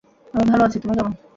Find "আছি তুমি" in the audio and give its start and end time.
0.61-0.93